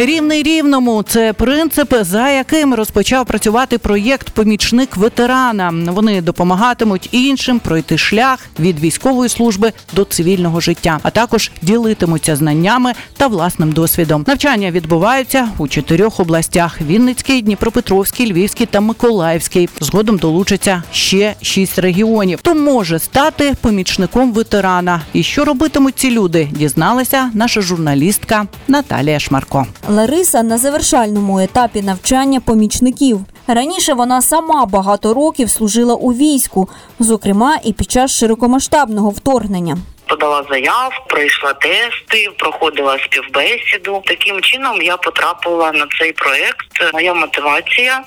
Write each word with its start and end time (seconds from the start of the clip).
Рівний 0.00 0.42
рівному 0.42 1.02
це 1.02 1.32
принцип, 1.32 1.94
за 2.00 2.30
яким 2.30 2.74
розпочав 2.74 3.26
працювати 3.26 3.78
проєкт 3.78 4.30
Помічник 4.30 4.96
ветерана. 4.96 5.92
Вони 5.92 6.22
допомагатимуть 6.22 7.08
іншим 7.12 7.58
пройти 7.58 7.98
шлях 7.98 8.38
від 8.58 8.80
військової 8.80 9.28
служби 9.28 9.72
до 9.92 10.04
цивільного 10.04 10.60
життя, 10.60 10.98
а 11.02 11.10
також 11.10 11.50
ділитимуться 11.62 12.36
знаннями 12.36 12.92
та 13.16 13.26
власним 13.26 13.72
досвідом. 13.72 14.24
Навчання 14.26 14.70
відбуваються 14.70 15.48
у 15.58 15.68
чотирьох 15.68 16.20
областях: 16.20 16.80
Вінницький, 16.80 17.42
Дніпропетровський, 17.42 18.32
Львівський 18.32 18.66
та 18.66 18.80
Миколаївський. 18.80 19.68
Згодом 19.80 20.18
долучаться 20.18 20.82
ще 20.92 21.34
шість 21.42 21.78
регіонів. 21.78 22.38
Хто 22.38 22.54
може 22.54 22.98
стати 22.98 23.54
помічником 23.60 24.32
ветерана? 24.32 25.02
І 25.12 25.22
що 25.22 25.44
робитимуть 25.44 25.98
ці 25.98 26.10
люди? 26.10 26.48
Дізналася 26.52 27.30
наша 27.34 27.60
журналістка 27.60 28.46
Наталія 28.68 29.18
Шмарко. 29.18 29.66
Лариса 29.88 30.42
на 30.42 30.58
завершальному 30.58 31.40
етапі 31.40 31.82
навчання 31.82 32.40
помічників. 32.40 33.20
Раніше 33.46 33.94
вона 33.94 34.22
сама 34.22 34.66
багато 34.66 35.14
років 35.14 35.50
служила 35.50 35.94
у 35.94 36.12
війську, 36.12 36.68
зокрема 37.00 37.58
і 37.64 37.72
під 37.72 37.90
час 37.90 38.10
широкомасштабного 38.10 39.10
вторгнення. 39.10 39.78
Подала 40.08 40.44
заяв, 40.50 40.92
пройшла 41.08 41.52
тести, 41.52 42.30
проходила 42.38 42.98
співбесіду. 42.98 44.02
Таким 44.06 44.40
чином 44.40 44.82
я 44.82 44.96
потрапила 44.96 45.72
на 45.72 45.86
цей 45.98 46.12
проект. 46.12 46.92
Моя 46.94 47.14
мотивація 47.14 48.02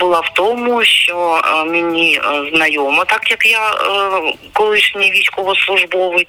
була 0.00 0.20
в 0.20 0.34
тому, 0.34 0.84
що 0.84 1.42
е, 1.44 1.64
мені 1.64 2.20
е, 2.24 2.50
знайомо, 2.54 3.04
так 3.04 3.30
як 3.30 3.46
я 3.46 3.70
е, 3.70 4.34
колишній 4.52 5.10
військовослужбовець, 5.10 6.26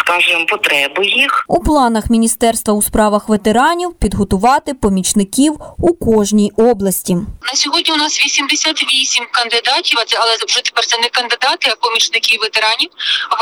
скажімо, 0.00 0.46
потреби 0.46 1.06
їх. 1.06 1.44
У 1.48 1.62
планах 1.62 2.10
міністерства 2.10 2.74
у 2.74 2.82
справах 2.82 3.28
ветеранів 3.28 3.94
підготувати 3.94 4.74
помічників 4.74 5.54
у 5.78 5.94
кожній 5.94 6.52
області. 6.56 7.14
На 7.42 7.54
сьогодні 7.54 7.94
у 7.94 7.96
нас 7.96 8.24
88 8.24 9.26
кандидатів, 9.32 9.98
але 10.20 10.36
вже 10.48 10.62
тепер 10.62 10.86
це 10.86 10.98
не 10.98 11.08
кандидати, 11.08 11.70
а 11.72 11.86
помічники 11.86 12.38
ветеранів. 12.42 12.90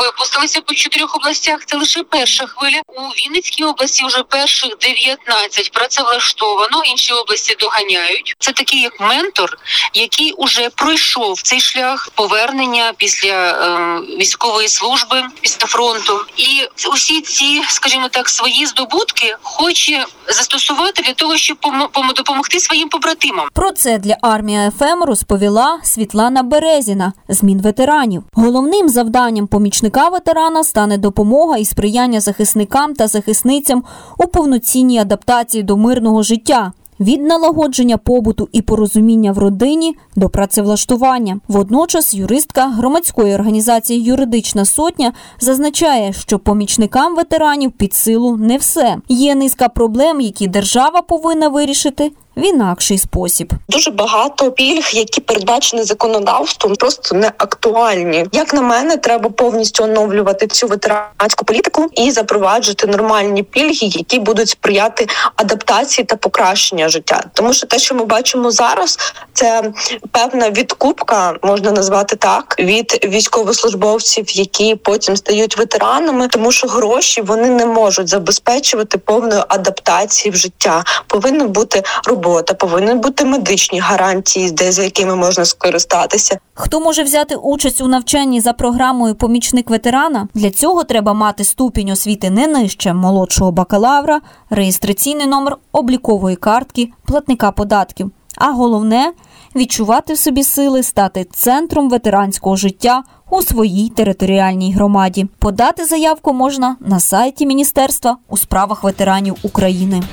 Випустилися 0.05 0.61
по 0.61 0.73
чотирьох 0.97 1.15
областях. 1.15 1.65
Це 1.65 1.77
лише 1.77 2.03
перша 2.03 2.45
хвиля. 2.45 2.81
У 2.87 3.01
Вінницькій 3.01 3.63
області 3.63 4.03
вже 4.05 4.23
перших 4.23 4.77
19 4.81 5.71
працевлаштовано, 5.71 6.83
інші 6.91 7.13
області 7.13 7.55
доганяють. 7.59 8.35
Це 8.39 8.51
такий 8.51 8.81
як 8.81 8.99
ментор, 8.99 9.57
який 9.93 10.31
уже 10.31 10.69
пройшов 10.69 11.41
цей 11.41 11.59
шлях 11.59 12.09
повернення 12.15 12.93
після 12.97 13.29
е, 13.29 13.99
військової 14.19 14.67
служби, 14.67 15.23
після 15.41 15.65
фронту. 15.67 16.19
І 16.37 16.47
усі 16.93 17.21
ці, 17.21 17.61
скажімо 17.67 18.09
так, 18.11 18.29
свої 18.29 18.65
здобутки 18.65 19.35
хоче 19.41 20.05
застосувати 20.27 21.01
для 21.01 21.13
того, 21.13 21.37
щоб 21.37 21.57
помо- 21.61 21.87
помо- 21.93 22.13
допомогти 22.13 22.59
своїм 22.59 22.89
побратимам. 22.89 23.47
Про 23.53 23.71
це 23.71 23.97
для 23.97 24.17
армія 24.21 24.71
ФМ 24.79 25.03
розповіла 25.03 25.79
Світлана 25.83 26.43
Березіна 26.43 27.13
з 27.29 27.43
Мінветеранів. 27.43 28.23
Головним 28.33 28.89
завданням 28.89 29.47
помічника 29.47 30.09
ветерана 30.09 30.63
стане 30.63 30.86
допомога 30.97 31.57
і 31.57 31.65
сприяння 31.65 32.19
захисникам 32.19 32.93
та 32.93 33.07
захисницям 33.07 33.83
у 34.17 34.27
повноцінній 34.27 34.99
адаптації 34.99 35.63
до 35.63 35.77
мирного 35.77 36.23
життя. 36.23 36.71
Від 36.99 37.21
налагодження 37.21 37.97
побуту 37.97 38.49
і 38.51 38.61
порозуміння 38.61 39.31
в 39.31 39.37
родині 39.37 39.95
до 40.15 40.29
працевлаштування. 40.29 41.39
Водночас 41.47 42.13
юристка 42.13 42.67
громадської 42.67 43.35
організації 43.35 44.03
Юридична 44.03 44.65
сотня 44.65 45.13
зазначає, 45.39 46.13
що 46.13 46.39
помічникам 46.39 47.15
ветеранів 47.15 47.71
під 47.71 47.93
силу 47.93 48.37
не 48.37 48.57
все. 48.57 48.97
Є 49.09 49.35
низка 49.35 49.69
проблем, 49.69 50.21
які 50.21 50.47
держава 50.47 51.01
повинна 51.01 51.47
вирішити 51.47 52.11
в 52.37 52.45
інакший 52.45 52.97
спосіб. 52.97 53.53
Дуже 53.69 53.91
багато 53.91 54.51
пільг, 54.51 54.89
які 54.93 55.21
передбачені 55.21 55.83
законодавством, 55.83 56.75
просто 56.75 57.15
не 57.15 57.27
актуальні. 57.27 58.25
Як 58.31 58.53
на 58.53 58.61
мене, 58.61 58.97
треба 58.97 59.29
повністю 59.29 59.83
оновлювати 59.83 60.47
цю 60.47 60.67
ветеранську 60.67 61.45
політику 61.45 61.85
і 61.93 62.11
запроваджувати 62.11 62.87
нормальні 62.87 63.43
пільги, 63.43 63.87
які 63.87 64.19
будуть 64.19 64.49
сприяти 64.49 65.07
адаптації 65.35 66.05
та 66.05 66.15
покращення 66.15 66.89
життя. 66.89 67.23
Тому 67.33 67.53
що 67.53 67.67
те, 67.67 67.79
що 67.79 67.95
ми 67.95 68.05
бачимо 68.05 68.51
зараз, 68.51 68.99
це 69.33 69.71
певна 70.11 70.49
відкупка, 70.49 71.33
можна 71.43 71.71
назвати 71.71 72.15
так, 72.15 72.55
від 72.59 72.99
військовослужбовців, 73.03 74.37
які 74.37 74.75
потім 74.75 75.17
стають 75.17 75.57
ветеранами, 75.57 76.27
тому 76.27 76.51
що 76.51 76.67
гроші 76.67 77.21
вони 77.21 77.47
не 77.49 77.65
можуть 77.65 78.07
забезпечувати 78.07 78.97
повної 78.97 79.41
адаптації 79.47 80.31
в 80.31 80.35
життя. 80.35 80.83
Повинна 81.07 81.45
бути 81.45 81.83
робота, 82.27 82.53
повинні 82.53 82.93
бути 82.93 83.25
медичні 83.25 83.79
гарантії, 83.79 84.51
де 84.51 84.71
за 84.71 84.83
якими 84.83 85.15
можна 85.15 85.45
скористатися. 85.45 86.39
Хто 86.53 86.79
може 86.79 87.03
взяти 87.03 87.35
участь 87.35 87.81
у 87.81 87.87
навчанні 87.87 88.41
за 88.41 88.53
програмою 88.53 89.15
помічник 89.15 89.69
ветерана? 89.69 90.27
Для 90.33 90.49
цього 90.49 90.83
треба 90.83 91.13
мати 91.13 91.43
ступінь 91.43 91.89
освіти 91.89 92.29
не 92.29 92.47
нижче 92.47 92.93
молодшого 92.93 93.51
бакалавра, 93.51 94.21
реєстраційний 94.49 95.25
номер 95.27 95.57
облікової 95.71 96.35
картки, 96.35 96.89
платника 97.05 97.51
податків. 97.51 98.11
А 98.37 98.51
головне 98.51 99.13
відчувати 99.55 100.13
в 100.13 100.17
собі 100.17 100.43
сили 100.43 100.83
стати 100.83 101.23
центром 101.23 101.89
ветеранського 101.89 102.55
життя 102.55 103.03
у 103.29 103.41
своїй 103.41 103.89
територіальній 103.89 104.73
громаді. 104.73 105.27
Подати 105.39 105.85
заявку 105.85 106.33
можна 106.33 106.75
на 106.79 106.99
сайті 106.99 107.45
Міністерства 107.45 108.17
у 108.29 108.37
справах 108.37 108.83
ветеранів 108.83 109.35
України. 109.43 110.03